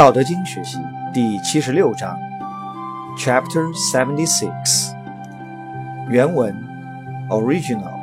[0.00, 0.78] 道德经学习
[1.12, 2.16] 第七十六章
[3.18, 4.94] ，Chapter Seventy Six，
[6.08, 6.56] 原文
[7.28, 8.00] ，Original。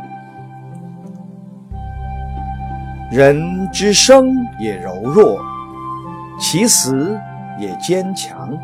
[3.10, 4.30] 人之生
[4.60, 5.42] 也柔弱，
[6.39, 7.20] 其死
[7.57, 8.56] 也坚强。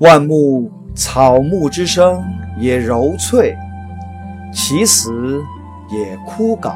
[0.00, 2.24] 万木草木之生
[2.58, 3.56] 也柔脆，
[4.52, 5.40] 其死
[5.92, 6.74] 也枯槁。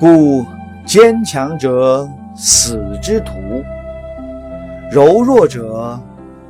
[0.00, 0.46] 故
[0.84, 3.64] 坚强者死之徒，
[4.90, 5.98] 柔弱者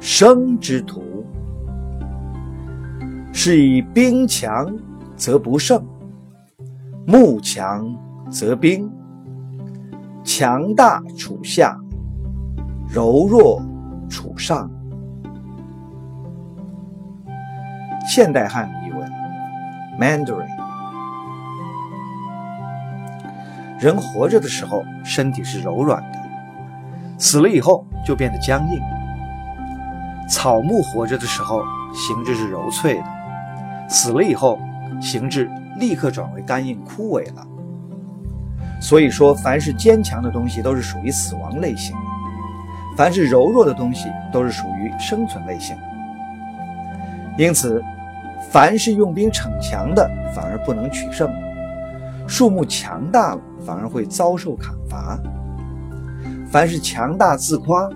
[0.01, 1.03] 生之徒。
[3.33, 4.75] 是以兵强
[5.17, 5.85] 则不胜，
[7.07, 7.85] 木强
[8.31, 8.91] 则兵。
[10.23, 11.79] 强大处下，
[12.89, 13.63] 柔弱
[14.09, 14.71] 处上。
[18.07, 19.11] 现代汉语译文
[19.99, 20.54] ：Mandarin。
[23.85, 26.19] 人活着的时候，身体是柔软的；
[27.19, 28.81] 死了以后，就变得僵硬。
[30.27, 31.61] 草木活着的时候，
[31.93, 33.05] 形质是柔脆的；
[33.87, 34.59] 死了以后，
[35.03, 37.47] 形质立刻转为干硬枯萎了。
[38.81, 42.01] 所以说，凡是坚强的东西都是属于死亡类型的；
[42.97, 45.77] 凡是柔弱的东西都是属于生存类型。
[47.37, 47.85] 因此，
[48.51, 51.31] 凡是用兵逞强的，反而不能取胜。
[52.27, 55.19] 树木强大了，反而会遭受砍伐。
[56.47, 57.89] 凡是强大自夸、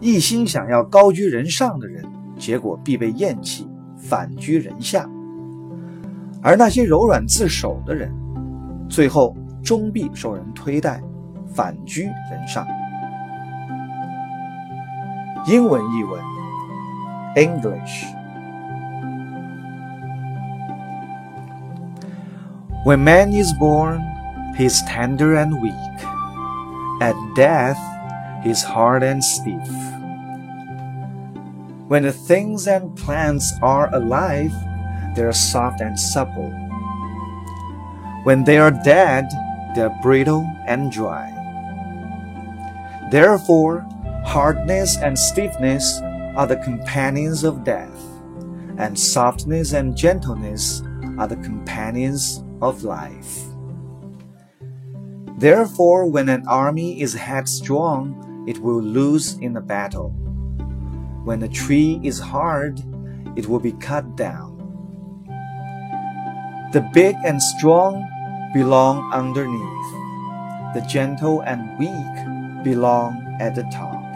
[0.00, 2.04] 一心想要高居人上的人，
[2.36, 5.02] 结果必被厌弃，反居人下；
[6.42, 8.10] 而那些柔软自守的人，
[8.88, 11.02] 最后终必受人推戴，
[11.54, 12.66] 反居人上。
[15.46, 16.20] 英文译文
[17.36, 18.17] ：English。
[22.88, 24.00] When man is born,
[24.56, 25.98] he is tender and weak.
[27.02, 27.76] At death,
[28.42, 29.68] he is hard and stiff.
[31.88, 34.54] When the things and plants are alive,
[35.14, 36.48] they are soft and supple.
[38.24, 39.28] When they are dead,
[39.76, 41.28] they are brittle and dry.
[43.10, 43.86] Therefore,
[44.24, 46.00] hardness and stiffness
[46.36, 48.00] are the companions of death,
[48.78, 50.80] and softness and gentleness
[51.18, 53.44] are the companions of life.
[55.38, 60.10] Therefore, when an army is headstrong, it will lose in a battle.
[61.24, 62.80] When a tree is hard,
[63.36, 64.56] it will be cut down.
[66.72, 68.02] The big and strong
[68.52, 70.74] belong underneath.
[70.74, 74.07] The gentle and weak belong at the top.